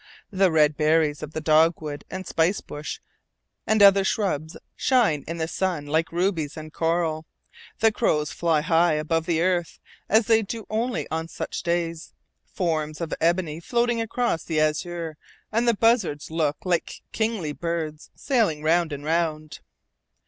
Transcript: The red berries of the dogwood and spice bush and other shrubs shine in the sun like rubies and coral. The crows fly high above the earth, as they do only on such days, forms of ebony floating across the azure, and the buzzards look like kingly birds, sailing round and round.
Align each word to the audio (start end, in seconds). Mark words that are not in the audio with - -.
The 0.31 0.51
red 0.51 0.77
berries 0.77 1.21
of 1.21 1.33
the 1.33 1.41
dogwood 1.41 2.05
and 2.09 2.25
spice 2.25 2.59
bush 2.59 2.99
and 3.67 3.83
other 3.83 4.03
shrubs 4.03 4.57
shine 4.75 5.23
in 5.27 5.37
the 5.37 5.47
sun 5.47 5.85
like 5.85 6.11
rubies 6.11 6.57
and 6.57 6.73
coral. 6.73 7.27
The 7.81 7.91
crows 7.91 8.31
fly 8.31 8.61
high 8.61 8.93
above 8.93 9.27
the 9.27 9.41
earth, 9.43 9.77
as 10.09 10.25
they 10.25 10.41
do 10.41 10.65
only 10.71 11.07
on 11.11 11.27
such 11.27 11.61
days, 11.61 12.15
forms 12.43 12.99
of 12.99 13.13
ebony 13.21 13.59
floating 13.59 14.01
across 14.01 14.43
the 14.43 14.59
azure, 14.59 15.17
and 15.51 15.67
the 15.67 15.75
buzzards 15.75 16.31
look 16.31 16.57
like 16.65 17.03
kingly 17.11 17.53
birds, 17.53 18.09
sailing 18.15 18.63
round 18.63 18.91
and 18.91 19.05
round. 19.05 19.59